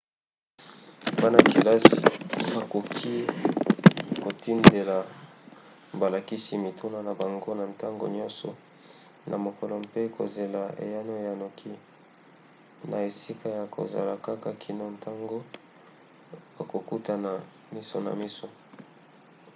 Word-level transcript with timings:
bana-kelasi 1.21 1.95
bakoki 2.55 3.15
kotindela 4.23 4.97
balakisi 5.99 6.53
mituna 6.65 6.97
na 7.07 7.13
bango 7.19 7.51
na 7.59 7.65
ntango 7.73 8.05
nyonso 8.15 8.49
na 9.29 9.35
mokolo 9.45 9.73
mpe 9.85 10.01
kozela 10.17 10.61
eyano 10.83 11.13
ya 11.27 11.33
noki 11.41 11.71
na 12.89 12.97
esika 13.09 13.47
ya 13.57 13.63
kozala 13.75 14.13
kaka 14.25 14.49
kino 14.61 14.85
ntango 14.97 15.37
bakokutana 16.55 17.31
miso 17.73 17.97
na 18.05 18.11
miso 18.21 18.47